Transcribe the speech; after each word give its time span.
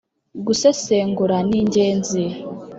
Gusesengura 0.45 1.37
ningenzi. 1.49 2.23